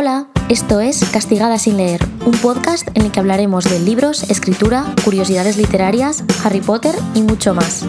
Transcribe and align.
Hola, 0.00 0.28
esto 0.48 0.78
es 0.78 1.04
Castigada 1.12 1.58
sin 1.58 1.76
leer, 1.76 2.00
un 2.24 2.30
podcast 2.30 2.86
en 2.94 3.02
el 3.02 3.10
que 3.10 3.18
hablaremos 3.18 3.64
de 3.64 3.80
libros, 3.80 4.30
escritura, 4.30 4.94
curiosidades 5.04 5.56
literarias, 5.56 6.22
Harry 6.44 6.60
Potter 6.60 6.94
y 7.16 7.22
mucho 7.22 7.52
más. 7.52 7.84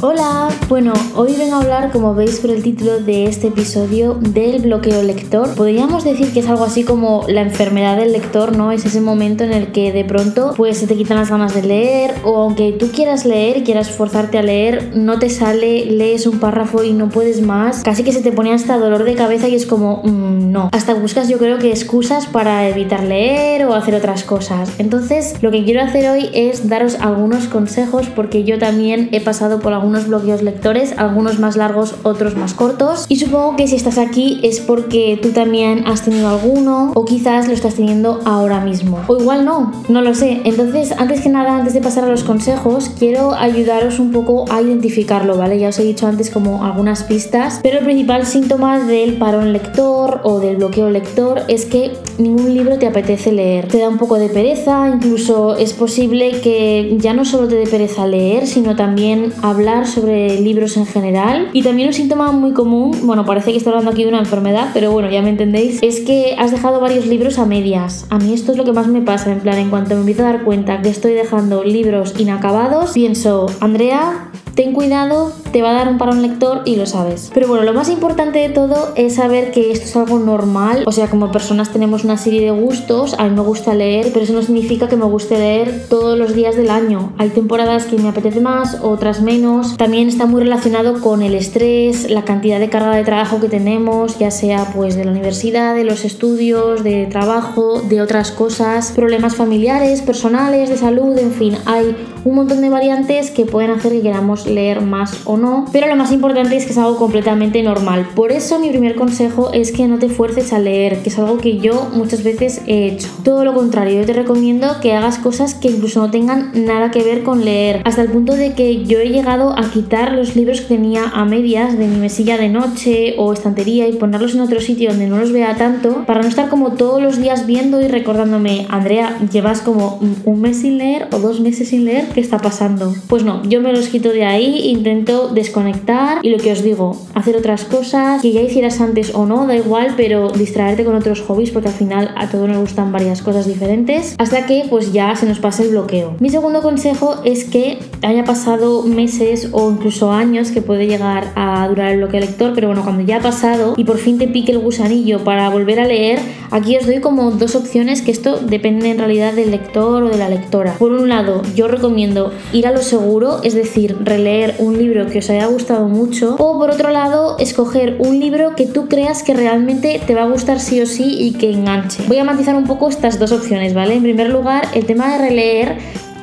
Hola, 0.00 0.48
bueno, 0.68 0.92
hoy 1.16 1.34
vengo 1.36 1.56
a 1.56 1.60
hablar, 1.60 1.90
como 1.90 2.14
veis 2.14 2.38
por 2.38 2.50
el 2.50 2.62
título 2.62 3.00
de 3.00 3.24
este 3.24 3.48
episodio, 3.48 4.14
del 4.14 4.62
bloqueo 4.62 5.02
lector. 5.02 5.52
Podríamos 5.56 6.04
decir 6.04 6.32
que 6.32 6.38
es 6.38 6.48
algo 6.48 6.62
así 6.62 6.84
como 6.84 7.24
la 7.26 7.40
enfermedad 7.40 7.96
del 7.96 8.12
lector, 8.12 8.56
¿no? 8.56 8.70
Es 8.70 8.84
ese 8.84 9.00
momento 9.00 9.42
en 9.42 9.52
el 9.52 9.72
que 9.72 9.90
de 9.90 10.04
pronto 10.04 10.54
pues 10.56 10.78
se 10.78 10.86
te 10.86 10.94
quitan 10.94 11.16
las 11.16 11.30
ganas 11.30 11.52
de 11.52 11.64
leer 11.64 12.14
o 12.22 12.36
aunque 12.42 12.70
tú 12.70 12.92
quieras 12.92 13.24
leer, 13.24 13.64
quieras 13.64 13.90
forzarte 13.90 14.38
a 14.38 14.42
leer, 14.42 14.92
no 14.94 15.18
te 15.18 15.30
sale, 15.30 15.86
lees 15.86 16.28
un 16.28 16.38
párrafo 16.38 16.84
y 16.84 16.92
no 16.92 17.08
puedes 17.08 17.42
más. 17.42 17.82
Casi 17.82 18.04
que 18.04 18.12
se 18.12 18.22
te 18.22 18.30
pone 18.30 18.52
hasta 18.52 18.78
dolor 18.78 19.02
de 19.02 19.16
cabeza 19.16 19.48
y 19.48 19.56
es 19.56 19.66
como, 19.66 20.02
mm, 20.04 20.52
no. 20.52 20.68
Hasta 20.70 20.94
buscas 20.94 21.28
yo 21.28 21.38
creo 21.38 21.58
que 21.58 21.70
excusas 21.70 22.26
para 22.26 22.68
evitar 22.68 23.02
leer 23.02 23.64
o 23.64 23.74
hacer 23.74 23.96
otras 23.96 24.22
cosas. 24.22 24.70
Entonces, 24.78 25.42
lo 25.42 25.50
que 25.50 25.64
quiero 25.64 25.82
hacer 25.82 26.08
hoy 26.08 26.30
es 26.34 26.68
daros 26.68 26.94
algunos 27.00 27.48
consejos 27.48 28.06
porque 28.14 28.44
yo 28.44 28.60
también 28.60 29.08
he 29.10 29.20
pasado 29.20 29.58
por 29.58 29.72
algún 29.72 29.87
algunos 29.88 30.06
bloqueos 30.06 30.42
lectores, 30.42 30.92
algunos 30.98 31.38
más 31.38 31.56
largos, 31.56 31.94
otros 32.02 32.36
más 32.36 32.52
cortos. 32.52 33.06
Y 33.08 33.16
supongo 33.16 33.56
que 33.56 33.66
si 33.66 33.76
estás 33.76 33.96
aquí 33.96 34.38
es 34.42 34.60
porque 34.60 35.18
tú 35.22 35.30
también 35.30 35.86
has 35.86 36.02
tenido 36.02 36.28
alguno 36.28 36.92
o 36.94 37.06
quizás 37.06 37.48
lo 37.48 37.54
estás 37.54 37.76
teniendo 37.76 38.20
ahora 38.26 38.60
mismo. 38.60 39.00
O 39.06 39.16
igual 39.16 39.46
no, 39.46 39.72
no 39.88 40.02
lo 40.02 40.14
sé. 40.14 40.42
Entonces, 40.44 40.92
antes 40.98 41.22
que 41.22 41.30
nada, 41.30 41.56
antes 41.56 41.72
de 41.72 41.80
pasar 41.80 42.04
a 42.04 42.08
los 42.08 42.22
consejos, 42.22 42.90
quiero 42.98 43.32
ayudaros 43.32 43.98
un 43.98 44.12
poco 44.12 44.44
a 44.50 44.60
identificarlo, 44.60 45.38
¿vale? 45.38 45.58
Ya 45.58 45.70
os 45.70 45.78
he 45.78 45.84
dicho 45.84 46.06
antes 46.06 46.28
como 46.28 46.66
algunas 46.66 47.04
pistas, 47.04 47.60
pero 47.62 47.78
el 47.78 47.84
principal 47.86 48.26
síntoma 48.26 48.80
del 48.80 49.14
parón 49.14 49.54
lector 49.54 50.20
o 50.22 50.38
del 50.38 50.58
bloqueo 50.58 50.90
lector 50.90 51.44
es 51.48 51.64
que 51.64 51.92
ningún 52.18 52.52
libro 52.52 52.76
te 52.76 52.86
apetece 52.86 53.32
leer. 53.32 53.68
Te 53.68 53.78
da 53.78 53.88
un 53.88 53.96
poco 53.96 54.16
de 54.16 54.28
pereza, 54.28 54.90
incluso 54.92 55.56
es 55.56 55.72
posible 55.72 56.42
que 56.42 56.98
ya 56.98 57.14
no 57.14 57.24
solo 57.24 57.48
te 57.48 57.54
dé 57.54 57.66
pereza 57.66 58.06
leer, 58.06 58.46
sino 58.46 58.76
también 58.76 59.32
hablar 59.40 59.77
sobre 59.86 60.40
libros 60.40 60.76
en 60.76 60.86
general. 60.86 61.50
Y 61.52 61.62
también 61.62 61.88
un 61.88 61.94
síntoma 61.94 62.32
muy 62.32 62.52
común, 62.52 62.98
bueno, 63.04 63.24
parece 63.24 63.52
que 63.52 63.58
estoy 63.58 63.72
hablando 63.72 63.90
aquí 63.90 64.02
de 64.02 64.08
una 64.08 64.18
enfermedad, 64.18 64.70
pero 64.74 64.92
bueno, 64.92 65.10
ya 65.10 65.22
me 65.22 65.30
entendéis, 65.30 65.82
es 65.82 66.00
que 66.00 66.34
has 66.38 66.50
dejado 66.50 66.80
varios 66.80 67.06
libros 67.06 67.38
a 67.38 67.46
medias. 67.46 68.06
A 68.10 68.18
mí 68.18 68.32
esto 68.32 68.52
es 68.52 68.58
lo 68.58 68.64
que 68.64 68.72
más 68.72 68.88
me 68.88 69.00
pasa, 69.00 69.32
en 69.32 69.40
plan, 69.40 69.58
en 69.58 69.70
cuanto 69.70 69.94
me 69.94 70.00
empiezo 70.00 70.22
a 70.22 70.32
dar 70.32 70.44
cuenta 70.44 70.82
que 70.82 70.88
estoy 70.88 71.12
dejando 71.12 71.64
libros 71.64 72.14
inacabados, 72.18 72.92
pienso, 72.92 73.46
Andrea, 73.60 74.30
ten 74.58 74.72
cuidado, 74.72 75.30
te 75.52 75.62
va 75.62 75.70
a 75.70 75.74
dar 75.74 75.88
un 75.88 75.98
parón 75.98 76.20
lector 76.20 76.62
y 76.64 76.74
lo 76.74 76.84
sabes. 76.84 77.30
Pero 77.32 77.46
bueno, 77.46 77.62
lo 77.62 77.72
más 77.72 77.88
importante 77.90 78.40
de 78.40 78.48
todo 78.48 78.88
es 78.96 79.14
saber 79.14 79.52
que 79.52 79.70
esto 79.70 79.84
es 79.84 79.94
algo 79.94 80.18
normal. 80.18 80.82
O 80.84 80.90
sea, 80.90 81.08
como 81.08 81.30
personas 81.30 81.72
tenemos 81.72 82.02
una 82.02 82.16
serie 82.16 82.40
de 82.40 82.50
gustos. 82.50 83.14
A 83.20 83.28
mí 83.28 83.30
me 83.30 83.42
gusta 83.42 83.72
leer, 83.76 84.10
pero 84.12 84.24
eso 84.24 84.32
no 84.32 84.42
significa 84.42 84.88
que 84.88 84.96
me 84.96 85.04
guste 85.04 85.38
leer 85.38 85.86
todos 85.88 86.18
los 86.18 86.34
días 86.34 86.56
del 86.56 86.70
año. 86.70 87.12
Hay 87.18 87.28
temporadas 87.28 87.84
que 87.84 87.98
me 87.98 88.08
apetece 88.08 88.40
más, 88.40 88.78
otras 88.82 89.22
menos. 89.22 89.76
También 89.76 90.08
está 90.08 90.26
muy 90.26 90.42
relacionado 90.42 91.00
con 91.00 91.22
el 91.22 91.36
estrés, 91.36 92.10
la 92.10 92.24
cantidad 92.24 92.58
de 92.58 92.68
carga 92.68 92.96
de 92.96 93.04
trabajo 93.04 93.38
que 93.38 93.48
tenemos, 93.48 94.18
ya 94.18 94.32
sea 94.32 94.72
pues 94.74 94.96
de 94.96 95.04
la 95.04 95.12
universidad, 95.12 95.76
de 95.76 95.84
los 95.84 96.04
estudios, 96.04 96.82
de 96.82 97.06
trabajo, 97.06 97.80
de 97.82 98.02
otras 98.02 98.32
cosas, 98.32 98.90
problemas 98.90 99.36
familiares, 99.36 100.02
personales, 100.02 100.68
de 100.68 100.76
salud, 100.76 101.16
en 101.16 101.30
fin, 101.30 101.56
hay 101.64 101.94
un 102.24 102.34
montón 102.34 102.60
de 102.60 102.70
variantes 102.70 103.30
que 103.30 103.44
pueden 103.44 103.70
hacer 103.70 103.92
que 103.92 104.02
queramos 104.02 104.46
leer 104.46 104.80
más 104.80 105.22
o 105.24 105.36
no, 105.36 105.66
pero 105.72 105.86
lo 105.86 105.96
más 105.96 106.12
importante 106.12 106.56
es 106.56 106.64
que 106.64 106.72
es 106.72 106.78
algo 106.78 106.96
completamente 106.96 107.62
normal. 107.62 108.08
Por 108.14 108.32
eso 108.32 108.58
mi 108.58 108.70
primer 108.70 108.94
consejo 108.94 109.52
es 109.52 109.72
que 109.72 109.86
no 109.86 109.98
te 109.98 110.08
fuerces 110.08 110.52
a 110.52 110.58
leer, 110.58 111.02
que 111.02 111.08
es 111.08 111.18
algo 111.18 111.38
que 111.38 111.58
yo 111.58 111.88
muchas 111.94 112.22
veces 112.22 112.62
he 112.66 112.86
hecho. 112.88 113.08
Todo 113.24 113.44
lo 113.44 113.54
contrario, 113.54 114.00
yo 114.00 114.06
te 114.06 114.12
recomiendo 114.12 114.80
que 114.80 114.94
hagas 114.94 115.18
cosas 115.18 115.54
que 115.54 115.68
incluso 115.68 116.00
no 116.00 116.10
tengan 116.10 116.52
nada 116.54 116.90
que 116.90 117.02
ver 117.02 117.22
con 117.22 117.44
leer, 117.44 117.82
hasta 117.84 118.02
el 118.02 118.08
punto 118.08 118.34
de 118.34 118.52
que 118.52 118.84
yo 118.84 119.00
he 119.00 119.08
llegado 119.08 119.58
a 119.58 119.70
quitar 119.70 120.12
los 120.12 120.36
libros 120.36 120.60
que 120.60 120.76
tenía 120.76 121.04
a 121.14 121.24
medias 121.24 121.78
de 121.78 121.86
mi 121.86 121.96
mesilla 121.96 122.36
de 122.36 122.48
noche 122.48 123.14
o 123.18 123.32
estantería 123.32 123.88
y 123.88 123.92
ponerlos 123.92 124.34
en 124.34 124.40
otro 124.40 124.60
sitio 124.60 124.90
donde 124.90 125.06
no 125.06 125.18
los 125.18 125.32
vea 125.32 125.56
tanto, 125.56 126.04
para 126.06 126.22
no 126.22 126.28
estar 126.28 126.48
como 126.48 126.72
todos 126.72 127.02
los 127.02 127.18
días 127.18 127.46
viendo 127.46 127.80
y 127.80 127.88
recordándome, 127.88 128.66
Andrea, 128.68 129.18
llevas 129.32 129.60
como 129.60 130.00
un 130.24 130.40
mes 130.40 130.58
sin 130.60 130.78
leer 130.78 131.08
o 131.12 131.18
dos 131.18 131.40
meses 131.40 131.68
sin 131.68 131.84
leer, 131.84 132.06
¿qué 132.14 132.20
está 132.20 132.38
pasando? 132.38 132.94
Pues 133.08 133.24
no, 133.24 133.42
yo 133.44 133.60
me 133.60 133.72
los 133.72 133.88
quito 133.88 134.10
de 134.10 134.24
ahí 134.24 134.68
intento 134.68 135.28
desconectar 135.28 136.18
y 136.22 136.30
lo 136.30 136.38
que 136.38 136.52
os 136.52 136.62
digo, 136.62 136.96
hacer 137.14 137.36
otras 137.36 137.64
cosas 137.64 138.22
que 138.22 138.32
ya 138.32 138.40
hicieras 138.40 138.80
antes 138.80 139.14
o 139.14 139.26
no, 139.26 139.46
da 139.46 139.56
igual, 139.56 139.94
pero 139.96 140.30
distraerte 140.30 140.84
con 140.84 140.94
otros 140.94 141.20
hobbies 141.22 141.50
porque 141.50 141.68
al 141.68 141.74
final 141.74 142.14
a 142.16 142.28
todos 142.28 142.48
nos 142.48 142.58
gustan 142.58 142.92
varias 142.92 143.22
cosas 143.22 143.46
diferentes 143.46 144.14
hasta 144.18 144.46
que 144.46 144.64
pues 144.68 144.92
ya 144.92 145.14
se 145.16 145.26
nos 145.26 145.38
pase 145.38 145.64
el 145.64 145.70
bloqueo. 145.70 146.16
Mi 146.20 146.30
segundo 146.30 146.62
consejo 146.62 147.16
es 147.24 147.44
que 147.44 147.78
haya 148.02 148.24
pasado 148.24 148.82
meses 148.82 149.48
o 149.52 149.70
incluso 149.70 150.12
años 150.12 150.50
que 150.50 150.62
puede 150.62 150.86
llegar 150.86 151.32
a 151.36 151.66
durar 151.68 151.92
el 151.92 151.98
bloqueo 151.98 152.20
lector, 152.20 152.52
pero 152.54 152.68
bueno, 152.68 152.82
cuando 152.82 153.02
ya 153.02 153.16
ha 153.16 153.20
pasado 153.20 153.74
y 153.76 153.84
por 153.84 153.98
fin 153.98 154.18
te 154.18 154.28
pique 154.28 154.52
el 154.52 154.58
gusanillo 154.58 155.24
para 155.24 155.48
volver 155.48 155.80
a 155.80 155.86
leer, 155.86 156.18
aquí 156.50 156.76
os 156.76 156.86
doy 156.86 157.00
como 157.00 157.30
dos 157.30 157.54
opciones 157.54 158.02
que 158.02 158.10
esto 158.10 158.38
depende 158.38 158.90
en 158.90 158.98
realidad 158.98 159.32
del 159.34 159.50
lector 159.50 160.02
o 160.02 160.08
de 160.08 160.18
la 160.18 160.28
lectora. 160.28 160.74
Por 160.78 160.92
un 160.92 161.08
lado, 161.08 161.42
yo 161.54 161.68
recomiendo 161.68 161.97
ir 161.98 162.66
a 162.66 162.72
lo 162.72 162.82
seguro, 162.82 163.40
es 163.42 163.54
decir, 163.54 163.96
releer 164.00 164.54
un 164.58 164.78
libro 164.78 165.06
que 165.06 165.18
os 165.18 165.30
haya 165.30 165.46
gustado 165.46 165.88
mucho 165.88 166.36
o 166.38 166.58
por 166.58 166.70
otro 166.70 166.90
lado 166.90 167.36
escoger 167.38 167.96
un 167.98 168.18
libro 168.20 168.54
que 168.56 168.66
tú 168.66 168.88
creas 168.88 169.22
que 169.22 169.34
realmente 169.34 170.00
te 170.06 170.14
va 170.14 170.22
a 170.22 170.26
gustar 170.28 170.60
sí 170.60 170.80
o 170.80 170.86
sí 170.86 171.16
y 171.18 171.32
que 171.32 171.50
enganche. 171.50 172.02
Voy 172.06 172.18
a 172.18 172.24
matizar 172.24 172.54
un 172.54 172.64
poco 172.64 172.88
estas 172.88 173.18
dos 173.18 173.32
opciones, 173.32 173.74
¿vale? 173.74 173.94
En 173.94 174.02
primer 174.02 174.30
lugar, 174.30 174.68
el 174.74 174.86
tema 174.86 175.12
de 175.12 175.18
releer 175.18 175.78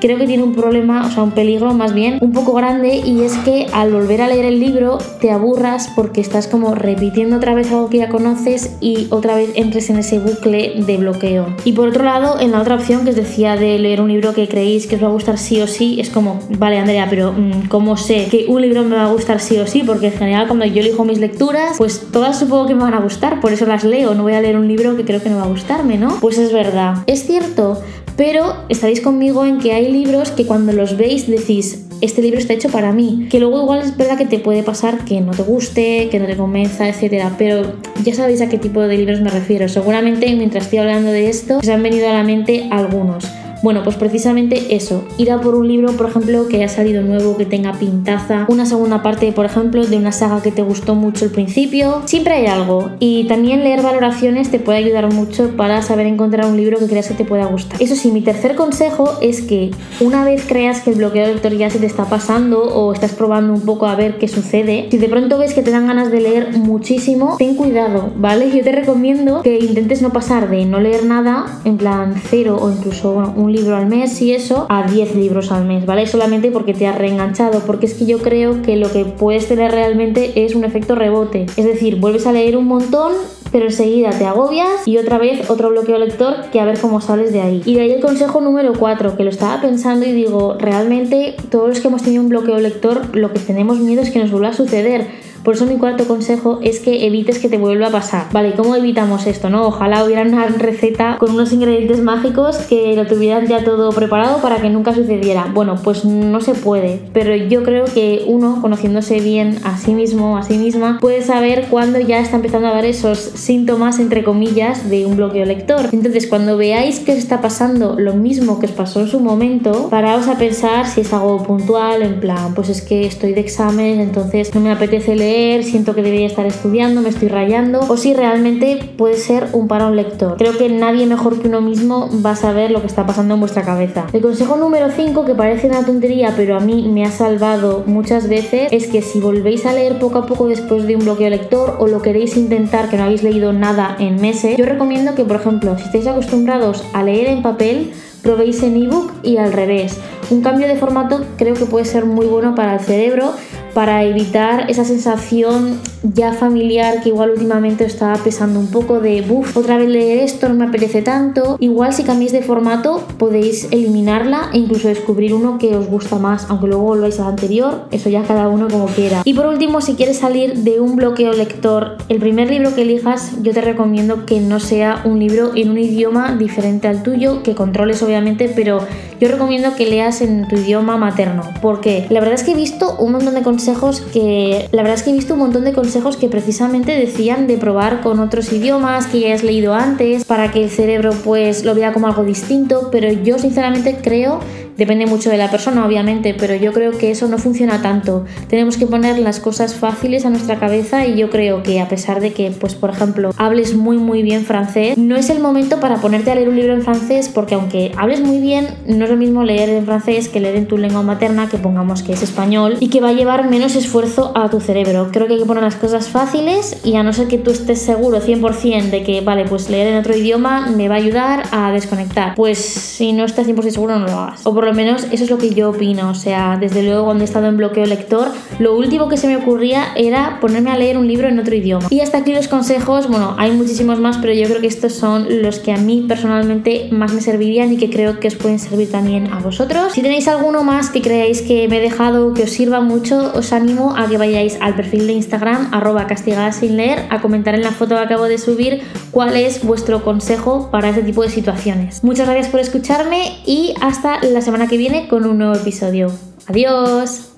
creo 0.05 0.19
que 0.19 0.27
tiene 0.27 0.43
un 0.43 0.53
problema, 0.53 1.07
o 1.07 1.09
sea, 1.09 1.23
un 1.23 1.31
peligro 1.31 1.73
más 1.73 1.95
bien, 1.95 2.19
un 2.21 2.31
poco 2.31 2.53
grande 2.53 3.01
y 3.03 3.21
es 3.21 3.35
que 3.37 3.65
al 3.73 3.91
volver 3.91 4.21
a 4.21 4.27
leer 4.27 4.45
el 4.45 4.59
libro 4.59 4.99
te 5.19 5.31
aburras 5.31 5.89
porque 5.95 6.21
estás 6.21 6.47
como 6.47 6.75
repitiendo 6.75 7.37
otra 7.37 7.55
vez 7.55 7.71
algo 7.71 7.89
que 7.89 7.97
ya 7.97 8.09
conoces 8.09 8.77
y 8.81 9.07
otra 9.09 9.35
vez 9.35 9.49
entres 9.55 9.89
en 9.89 9.97
ese 9.97 10.19
bucle 10.19 10.75
de 10.85 10.97
bloqueo. 10.97 11.47
Y 11.63 11.71
por 11.71 11.87
otro 11.87 12.03
lado, 12.03 12.39
en 12.39 12.51
la 12.51 12.61
otra 12.61 12.75
opción 12.75 13.03
que 13.03 13.09
os 13.09 13.15
decía 13.15 13.55
de 13.55 13.79
leer 13.79 13.99
un 13.99 14.09
libro 14.09 14.35
que 14.35 14.47
creéis 14.47 14.85
que 14.85 14.95
os 14.95 15.01
va 15.01 15.07
a 15.07 15.11
gustar 15.11 15.39
sí 15.39 15.59
o 15.59 15.65
sí, 15.65 15.99
es 15.99 16.11
como, 16.11 16.39
vale 16.59 16.77
Andrea, 16.77 17.07
pero 17.09 17.33
mm, 17.33 17.67
¿cómo 17.67 17.97
sé 17.97 18.27
que 18.29 18.45
un 18.47 18.61
libro 18.61 18.83
me 18.83 18.97
va 18.97 19.05
a 19.05 19.11
gustar 19.11 19.39
sí 19.39 19.57
o 19.57 19.65
sí? 19.65 19.81
Porque 19.83 20.07
en 20.07 20.13
general 20.13 20.45
cuando 20.45 20.65
yo 20.65 20.81
elijo 20.81 21.03
mis 21.03 21.17
lecturas, 21.17 21.79
pues 21.79 22.11
todas 22.11 22.37
supongo 22.37 22.67
que 22.67 22.75
me 22.75 22.83
van 22.83 22.93
a 22.93 22.99
gustar, 22.99 23.39
por 23.39 23.53
eso 23.53 23.65
las 23.65 23.83
leo, 23.83 24.13
no 24.13 24.21
voy 24.21 24.33
a 24.33 24.41
leer 24.41 24.55
un 24.55 24.67
libro 24.67 24.95
que 24.95 25.03
creo 25.03 25.23
que 25.23 25.31
no 25.31 25.37
va 25.37 25.45
a 25.45 25.47
gustarme, 25.47 25.97
¿no? 25.97 26.19
Pues 26.21 26.37
es 26.37 26.53
verdad. 26.53 26.97
Es 27.07 27.25
cierto, 27.25 27.81
pero 28.17 28.55
estaréis 28.69 29.01
conmigo 29.01 29.45
en 29.45 29.59
que 29.59 29.73
hay 29.73 29.91
libros 29.91 30.31
que 30.31 30.45
cuando 30.45 30.71
los 30.71 30.97
veis 30.97 31.27
decís, 31.27 31.85
este 32.01 32.21
libro 32.21 32.39
está 32.39 32.53
hecho 32.53 32.69
para 32.69 32.91
mí, 32.91 33.27
que 33.29 33.39
luego 33.39 33.61
igual 33.61 33.79
es 33.79 33.95
verdad 33.97 34.17
que 34.17 34.25
te 34.25 34.39
puede 34.39 34.63
pasar 34.63 35.05
que 35.05 35.21
no 35.21 35.31
te 35.31 35.43
guste, 35.43 36.09
que 36.09 36.19
no 36.19 36.25
te 36.25 36.35
convenza, 36.35 36.87
etcétera, 36.87 37.35
pero 37.37 37.75
ya 38.03 38.13
sabéis 38.13 38.41
a 38.41 38.49
qué 38.49 38.57
tipo 38.57 38.81
de 38.81 38.97
libros 38.97 39.21
me 39.21 39.29
refiero. 39.29 39.67
Seguramente 39.69 40.33
mientras 40.35 40.65
estoy 40.65 40.79
hablando 40.79 41.11
de 41.11 41.29
esto, 41.29 41.61
se 41.61 41.73
han 41.73 41.83
venido 41.83 42.09
a 42.09 42.13
la 42.13 42.23
mente 42.23 42.67
algunos. 42.71 43.25
Bueno, 43.65 43.81
pues 43.83 43.95
precisamente 43.95 44.75
eso, 44.75 45.03
ir 45.17 45.31
a 45.31 45.41
por 45.41 45.55
un 45.55 45.67
libro, 45.67 45.91
por 45.93 46.07
ejemplo, 46.07 46.47
que 46.47 46.57
haya 46.57 46.69
salido 46.69 47.01
nuevo, 47.01 47.35
que 47.35 47.47
tenga 47.47 47.73
pintaza, 47.73 48.45
una 48.47 48.67
segunda 48.67 49.01
parte, 49.01 49.31
por 49.31 49.47
ejemplo, 49.47 49.87
de 49.87 49.97
una 49.97 50.11
saga 50.11 50.43
que 50.43 50.51
te 50.51 50.61
gustó 50.61 50.93
mucho 50.93 51.25
al 51.25 51.31
principio, 51.31 52.03
siempre 52.05 52.35
hay 52.35 52.45
algo. 52.45 52.91
Y 52.99 53.23
también 53.23 53.63
leer 53.63 53.81
valoraciones 53.81 54.51
te 54.51 54.59
puede 54.59 54.77
ayudar 54.77 55.11
mucho 55.11 55.49
para 55.57 55.81
saber 55.81 56.05
encontrar 56.05 56.45
un 56.45 56.57
libro 56.57 56.77
que 56.77 56.85
creas 56.85 57.07
que 57.07 57.15
te 57.15 57.25
pueda 57.25 57.47
gustar. 57.47 57.81
Eso 57.81 57.95
sí, 57.95 58.11
mi 58.11 58.21
tercer 58.21 58.53
consejo 58.53 59.09
es 59.19 59.41
que 59.41 59.71
una 59.99 60.23
vez 60.23 60.45
creas 60.47 60.81
que 60.81 60.91
el 60.91 60.97
bloqueo 60.97 61.25
de 61.25 61.33
lector 61.33 61.57
ya 61.57 61.71
se 61.71 61.79
te 61.79 61.87
está 61.87 62.05
pasando 62.05 62.61
o 62.61 62.93
estás 62.93 63.13
probando 63.13 63.51
un 63.51 63.61
poco 63.61 63.87
a 63.87 63.95
ver 63.95 64.19
qué 64.19 64.27
sucede, 64.27 64.89
si 64.91 64.99
de 64.99 65.09
pronto 65.09 65.39
ves 65.39 65.55
que 65.55 65.63
te 65.63 65.71
dan 65.71 65.87
ganas 65.87 66.11
de 66.11 66.21
leer 66.21 66.55
muchísimo, 66.55 67.35
ten 67.39 67.55
cuidado, 67.55 68.11
¿vale? 68.15 68.51
Yo 68.55 68.63
te 68.63 68.73
recomiendo 68.73 69.41
que 69.41 69.57
intentes 69.57 70.03
no 70.03 70.11
pasar 70.13 70.51
de 70.51 70.67
no 70.67 70.79
leer 70.79 71.03
nada, 71.03 71.47
en 71.65 71.77
plan 71.77 72.13
cero 72.29 72.59
o 72.61 72.69
incluso 72.69 73.33
un 73.35 73.54
libro 73.55 73.75
al 73.75 73.87
mes 73.87 74.21
y 74.21 74.33
eso 74.33 74.65
a 74.69 74.89
10 74.89 75.15
libros 75.15 75.51
al 75.51 75.65
mes, 75.65 75.85
¿vale? 75.85 76.05
Solamente 76.07 76.51
porque 76.51 76.73
te 76.73 76.87
has 76.87 76.97
reenganchado, 76.97 77.61
porque 77.61 77.85
es 77.85 77.93
que 77.93 78.05
yo 78.05 78.19
creo 78.19 78.61
que 78.61 78.75
lo 78.75 78.91
que 78.91 79.05
puedes 79.05 79.47
tener 79.47 79.71
realmente 79.71 80.45
es 80.45 80.55
un 80.55 80.63
efecto 80.63 80.95
rebote. 80.95 81.45
Es 81.57 81.65
decir, 81.65 81.97
vuelves 81.97 82.27
a 82.27 82.31
leer 82.31 82.57
un 82.57 82.65
montón, 82.65 83.13
pero 83.51 83.65
enseguida 83.65 84.09
te 84.09 84.25
agobias 84.25 84.85
y 84.85 84.97
otra 84.97 85.17
vez 85.17 85.49
otro 85.49 85.69
bloqueo 85.69 85.97
lector 85.97 86.35
que 86.51 86.59
a 86.59 86.65
ver 86.65 86.79
cómo 86.79 86.99
sales 87.01 87.31
de 87.31 87.41
ahí. 87.41 87.61
Y 87.65 87.75
de 87.75 87.81
ahí 87.81 87.91
el 87.91 88.01
consejo 88.01 88.41
número 88.41 88.73
4, 88.77 89.15
que 89.15 89.23
lo 89.23 89.29
estaba 89.29 89.61
pensando 89.61 90.05
y 90.05 90.11
digo, 90.11 90.55
realmente 90.59 91.35
todos 91.49 91.69
los 91.69 91.79
que 91.79 91.87
hemos 91.87 92.03
tenido 92.03 92.21
un 92.21 92.29
bloqueo 92.29 92.57
lector, 92.59 93.15
lo 93.15 93.31
que 93.31 93.39
tenemos 93.39 93.79
miedo 93.79 94.01
es 94.01 94.11
que 94.11 94.19
nos 94.19 94.31
vuelva 94.31 94.49
a 94.49 94.53
suceder 94.53 95.07
Por 95.45 95.53
eso 95.53 95.67
mi 95.67 95.77
cuarto 95.77 96.07
consejo 96.07 96.57
es 96.63 96.79
que 96.79 97.05
evites 97.05 97.37
que 97.37 97.49
te 97.49 97.59
vuelva 97.59 97.87
a 97.87 97.91
pasar. 97.91 98.25
Vale, 98.33 98.53
¿cómo 98.53 98.75
evitamos 98.75 99.27
esto? 99.27 99.51
No, 99.51 99.67
ojalá 99.67 100.03
hubiera 100.03 100.23
una 100.23 100.47
receta 100.47 101.17
con 101.19 101.33
unos 101.35 101.53
ingredientes 101.53 102.01
mágicos 102.01 102.57
que 102.57 102.95
lo 102.95 103.05
tuvieran 103.05 103.45
ya 103.45 103.63
todo 103.63 103.91
preparado 103.91 104.41
para 104.41 104.57
que 104.57 104.71
nunca 104.71 104.95
sucediera. 104.95 105.51
Bueno, 105.53 105.75
pues 105.83 106.03
no 106.03 106.41
se 106.41 106.55
puede, 106.55 106.99
pero 107.13 107.35
yo 107.35 107.63
creo 107.63 107.85
que 107.85 108.23
uno, 108.25 108.59
conociéndose 108.59 109.19
bien 109.19 109.59
a 109.63 109.77
sí 109.77 109.93
mismo, 109.93 110.35
a 110.35 110.41
sí 110.41 110.57
misma, 110.57 110.97
puede 110.99 111.21
saber 111.21 111.67
cuándo 111.69 111.99
ya 111.99 112.19
está 112.19 112.37
empezando 112.37 112.67
a 112.69 112.71
dar 112.71 112.85
esos 112.85 113.19
síntomas, 113.19 113.99
entre 113.99 114.23
comillas, 114.23 114.89
de 114.89 115.05
un 115.05 115.15
bloqueo 115.15 115.45
lector. 115.45 115.89
Entonces, 115.91 116.25
cuando 116.25 116.57
veáis 116.57 116.99
que 117.01 117.11
os 117.11 117.19
está 117.19 117.41
pasando 117.41 117.97
lo 117.99 118.15
mismo 118.15 118.59
que 118.59 118.65
os 118.65 118.71
pasó 118.71 118.99
en 118.99 119.07
su 119.07 119.19
momento, 119.19 119.89
paraos 119.91 120.27
a 120.27 120.39
pensar 120.39 120.87
si 120.87 121.01
es 121.01 121.13
algo 121.13 121.43
puntual, 121.43 122.01
en 122.01 122.19
plan, 122.19 122.55
pues 122.55 122.69
es 122.69 122.81
que 122.81 123.05
estoy 123.05 123.33
de 123.33 123.41
examen, 123.41 123.99
entonces 123.99 124.55
no 124.55 124.61
me 124.61 124.71
apetece 124.71 125.15
leer, 125.15 125.34
siento 125.63 125.93
que 125.95 126.01
debería 126.01 126.27
estar 126.27 126.45
estudiando, 126.45 127.01
me 127.01 127.09
estoy 127.09 127.27
rayando, 127.27 127.79
o 127.87 127.97
si 127.97 128.13
realmente 128.13 128.79
puede 128.97 129.15
ser 129.15 129.47
un 129.53 129.67
parón 129.67 129.95
lector. 129.95 130.37
Creo 130.37 130.57
que 130.57 130.69
nadie 130.69 131.05
mejor 131.05 131.41
que 131.41 131.47
uno 131.47 131.61
mismo 131.61 132.09
va 132.25 132.31
a 132.31 132.35
saber 132.35 132.71
lo 132.71 132.81
que 132.81 132.87
está 132.87 133.05
pasando 133.05 133.33
en 133.33 133.39
vuestra 133.39 133.63
cabeza. 133.63 134.05
El 134.13 134.21
consejo 134.21 134.57
número 134.57 134.89
5, 134.89 135.25
que 135.25 135.35
parece 135.35 135.67
una 135.67 135.85
tontería, 135.85 136.33
pero 136.35 136.55
a 136.55 136.59
mí 136.59 136.87
me 136.89 137.05
ha 137.05 137.11
salvado 137.11 137.83
muchas 137.85 138.29
veces, 138.29 138.69
es 138.71 138.87
que 138.87 139.01
si 139.01 139.19
volvéis 139.19 139.65
a 139.65 139.73
leer 139.73 139.99
poco 139.99 140.19
a 140.19 140.25
poco 140.25 140.47
después 140.47 140.87
de 140.87 140.95
un 140.95 141.03
bloqueo 141.03 141.29
lector 141.29 141.77
o 141.79 141.87
lo 141.87 142.01
queréis 142.01 142.37
intentar 142.37 142.89
que 142.89 142.97
no 142.97 143.03
habéis 143.03 143.23
leído 143.23 143.53
nada 143.53 143.95
en 143.99 144.21
meses, 144.21 144.57
yo 144.57 144.65
recomiendo 144.65 145.15
que, 145.15 145.25
por 145.25 145.37
ejemplo, 145.37 145.77
si 145.77 145.85
estáis 145.85 146.07
acostumbrados 146.07 146.83
a 146.93 147.03
leer 147.03 147.27
en 147.27 147.41
papel, 147.41 147.91
probéis 148.21 148.63
en 148.63 148.75
ebook 148.75 149.11
y 149.21 149.37
al 149.37 149.53
revés. 149.53 149.99
Un 150.31 150.41
cambio 150.41 150.67
de 150.67 150.75
formato 150.75 151.23
creo 151.37 151.53
que 151.53 151.65
puede 151.65 151.85
ser 151.85 152.05
muy 152.05 152.25
bueno 152.25 152.55
para 152.55 152.73
el 152.73 152.79
cerebro 152.79 153.33
para 153.75 154.05
evitar 154.05 154.71
esa 154.71 154.85
sensación 154.85 155.81
ya 156.01 156.31
familiar 156.31 157.03
que 157.03 157.09
igual 157.09 157.31
últimamente 157.31 157.83
os 157.83 157.91
estaba 157.91 158.15
pesando 158.15 158.57
un 158.57 158.67
poco 158.67 159.01
de, 159.01 159.21
buf, 159.21 159.57
otra 159.57 159.77
vez 159.77 159.89
leer 159.89 160.19
esto, 160.19 160.47
no 160.47 160.55
me 160.55 160.65
apetece 160.65 161.01
tanto. 161.01 161.57
Igual 161.59 161.91
si 161.91 162.03
cambiáis 162.03 162.31
de 162.31 162.41
formato 162.41 163.03
podéis 163.17 163.67
eliminarla 163.71 164.49
e 164.53 164.59
incluso 164.59 164.87
descubrir 164.87 165.33
uno 165.33 165.57
que 165.57 165.75
os 165.75 165.87
gusta 165.87 166.19
más, 166.19 166.45
aunque 166.49 166.67
luego 166.67 166.83
volváis 166.83 167.19
al 167.19 167.27
anterior, 167.27 167.87
eso 167.91 168.09
ya 168.09 168.23
cada 168.23 168.47
uno 168.47 168.69
como 168.69 168.85
quiera. 168.85 169.23
Y 169.25 169.33
por 169.33 169.47
último, 169.47 169.81
si 169.81 169.95
quieres 169.95 170.19
salir 170.19 170.59
de 170.59 170.79
un 170.79 170.95
bloqueo 170.95 171.33
lector, 171.33 171.97
el 172.07 172.19
primer 172.19 172.49
libro 172.49 172.73
que 172.75 172.83
elijas 172.83 173.33
yo 173.41 173.51
te 173.51 173.59
recomiendo 173.59 174.25
que 174.25 174.39
no 174.39 174.61
sea 174.61 175.01
un 175.03 175.19
libro 175.19 175.51
en 175.53 175.71
un 175.71 175.79
idioma 175.79 176.37
diferente 176.37 176.87
al 176.87 177.03
tuyo, 177.03 177.43
que 177.43 177.55
controles 177.55 178.01
obviamente, 178.01 178.49
pero 178.55 178.79
yo 179.19 179.27
recomiendo 179.27 179.75
que 179.75 179.85
leas 179.85 180.21
en 180.21 180.47
tu 180.47 180.55
idioma 180.55 180.95
materno, 180.95 181.43
porque 181.61 182.05
la 182.09 182.21
verdad 182.21 182.35
es 182.35 182.43
que 182.43 182.51
he 182.51 182.55
visto 182.55 182.95
un 182.99 183.11
montón 183.11 183.33
de 183.33 183.41
consejos 183.41 183.64
que 184.11 184.69
la 184.71 184.83
verdad 184.83 184.97
es 184.97 185.03
que 185.03 185.09
he 185.09 185.13
visto 185.13 185.33
un 185.33 185.39
montón 185.39 185.63
de 185.63 185.73
consejos 185.73 186.17
que 186.17 186.29
precisamente 186.29 186.91
decían 186.91 187.47
de 187.47 187.57
probar 187.57 188.01
con 188.01 188.19
otros 188.19 188.51
idiomas 188.51 189.07
que 189.07 189.21
ya 189.21 189.33
has 189.33 189.43
leído 189.43 189.73
antes 189.73 190.25
para 190.25 190.51
que 190.51 190.63
el 190.63 190.69
cerebro 190.69 191.11
pues 191.23 191.65
lo 191.65 191.75
vea 191.75 191.93
como 191.93 192.07
algo 192.07 192.23
distinto, 192.23 192.89
pero 192.91 193.11
yo 193.11 193.39
sinceramente 193.39 193.97
creo 194.01 194.39
Depende 194.77 195.05
mucho 195.05 195.29
de 195.29 195.37
la 195.37 195.49
persona, 195.49 195.85
obviamente, 195.85 196.33
pero 196.37 196.53
yo 196.55 196.73
creo 196.73 196.97
que 196.97 197.11
eso 197.11 197.27
no 197.27 197.37
funciona 197.37 197.81
tanto. 197.81 198.25
Tenemos 198.49 198.75
que 198.75 198.85
poner 198.85 199.19
las 199.19 199.39
cosas 199.39 199.73
fáciles 199.73 200.25
a 200.25 200.29
nuestra 200.29 200.59
cabeza 200.59 201.05
y 201.05 201.15
yo 201.15 201.29
creo 201.29 201.63
que 201.63 201.79
a 201.79 201.87
pesar 201.87 202.19
de 202.19 202.33
que, 202.33 202.51
pues 202.51 202.75
por 202.75 202.89
ejemplo, 202.89 203.31
hables 203.37 203.75
muy 203.75 203.97
muy 203.97 204.21
bien 204.21 204.43
francés, 204.43 204.97
no 204.97 205.15
es 205.15 205.29
el 205.29 205.39
momento 205.39 205.79
para 205.79 205.97
ponerte 205.97 206.31
a 206.31 206.35
leer 206.35 206.49
un 206.49 206.57
libro 206.57 206.73
en 206.73 206.81
francés 206.81 207.29
porque 207.33 207.55
aunque 207.55 207.93
hables 207.95 208.19
muy 208.19 208.39
bien, 208.39 208.67
no 208.85 209.05
es 209.05 209.09
lo 209.09 209.15
mismo 209.15 209.43
leer 209.43 209.69
en 209.69 209.85
francés 209.85 210.27
que 210.27 210.41
leer 210.41 210.57
en 210.57 210.67
tu 210.67 210.77
lengua 210.77 211.03
materna, 211.03 211.47
que 211.47 211.57
pongamos 211.57 212.03
que 212.03 212.13
es 212.13 212.21
español, 212.21 212.77
y 212.79 212.89
que 212.89 212.99
va 212.99 213.09
a 213.09 213.13
llevar 213.13 213.49
menos 213.49 213.75
esfuerzo 213.75 214.33
a 214.35 214.49
tu 214.49 214.59
cerebro. 214.59 215.09
Creo 215.13 215.27
que 215.27 215.33
hay 215.33 215.39
que 215.39 215.45
poner 215.45 215.63
las 215.63 215.75
cosas 215.75 216.09
fáciles 216.09 216.81
y 216.83 216.95
a 216.95 217.03
no 217.03 217.13
ser 217.13 217.27
que 217.27 217.37
tú 217.37 217.51
estés 217.51 217.81
seguro 217.81 218.19
100% 218.19 218.89
de 218.89 219.03
que, 219.03 219.21
vale, 219.21 219.45
pues 219.45 219.69
leer 219.69 219.87
en 219.87 219.99
otro 219.99 220.15
idioma 220.15 220.67
me 220.69 220.89
va 220.89 220.95
a 220.95 220.97
ayudar 220.97 221.43
a 221.51 221.71
desconectar. 221.71 222.35
Pues 222.35 222.57
si 222.57 223.13
no 223.13 223.23
estás 223.23 223.47
100% 223.47 223.71
seguro, 223.71 223.99
no 223.99 224.07
lo 224.07 224.13
hagas 224.13 224.41
lo 224.65 224.73
menos 224.73 225.07
eso 225.11 225.23
es 225.23 225.29
lo 225.29 225.37
que 225.37 225.51
yo 225.51 225.69
opino. 225.69 226.09
O 226.09 226.15
sea, 226.15 226.57
desde 226.59 226.83
luego 226.83 227.05
cuando 227.05 227.23
he 227.23 227.25
estado 227.25 227.47
en 227.47 227.57
bloqueo 227.57 227.85
lector, 227.85 228.29
lo 228.59 228.75
último 228.77 229.09
que 229.09 229.17
se 229.17 229.27
me 229.27 229.37
ocurría 229.37 229.87
era 229.95 230.39
ponerme 230.41 230.71
a 230.71 230.77
leer 230.77 230.97
un 230.97 231.07
libro 231.07 231.27
en 231.27 231.39
otro 231.39 231.55
idioma. 231.55 231.87
Y 231.89 232.01
hasta 232.01 232.19
aquí 232.19 232.33
los 232.33 232.47
consejos, 232.47 233.07
bueno, 233.07 233.35
hay 233.37 233.51
muchísimos 233.51 233.99
más, 233.99 234.17
pero 234.17 234.33
yo 234.33 234.47
creo 234.47 234.61
que 234.61 234.67
estos 234.67 234.93
son 234.93 235.41
los 235.41 235.59
que 235.59 235.71
a 235.71 235.77
mí 235.77 236.05
personalmente 236.07 236.89
más 236.91 237.13
me 237.13 237.21
servirían 237.21 237.71
y 237.73 237.77
que 237.77 237.89
creo 237.89 238.19
que 238.19 238.27
os 238.27 238.35
pueden 238.35 238.59
servir 238.59 238.91
también 238.91 239.31
a 239.31 239.39
vosotros. 239.39 239.93
Si 239.93 240.01
tenéis 240.01 240.27
alguno 240.27 240.63
más 240.63 240.89
que 240.89 241.01
creáis 241.01 241.41
que 241.41 241.67
me 241.67 241.77
he 241.77 241.81
dejado 241.81 242.33
que 242.33 242.43
os 242.43 242.51
sirva 242.51 242.81
mucho, 242.81 243.31
os 243.33 243.53
animo 243.53 243.95
a 243.95 244.07
que 244.07 244.17
vayáis 244.17 244.57
al 244.61 244.75
perfil 244.75 245.07
de 245.07 245.13
Instagram, 245.13 245.69
arroba 245.73 246.07
castigada 246.07 246.51
sin 246.51 246.77
leer, 246.77 247.05
a 247.09 247.21
comentar 247.21 247.55
en 247.55 247.61
la 247.61 247.71
foto 247.71 247.95
que 247.95 248.01
acabo 248.01 248.25
de 248.25 248.37
subir 248.37 248.81
cuál 249.11 249.35
es 249.35 249.63
vuestro 249.63 250.03
consejo 250.03 250.69
para 250.71 250.89
este 250.89 251.03
tipo 251.03 251.23
de 251.23 251.29
situaciones. 251.29 252.03
Muchas 252.03 252.27
gracias 252.27 252.49
por 252.49 252.59
escucharme 252.59 253.39
y 253.45 253.73
hasta 253.81 254.19
la 254.23 254.41
semana 254.55 254.69
que 254.69 254.77
viene 254.77 255.09
con 255.09 255.25
un 255.25 255.37
nuevo 255.39 255.53
episodio. 255.53 256.09
Adiós. 256.47 257.34